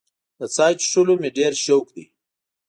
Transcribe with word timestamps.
د 0.37 0.39
چای 0.55 0.73
څښلو 0.79 1.13
مې 1.21 1.29
ډېر 1.37 1.53
شوق 1.63 1.85
دی. 1.95 2.05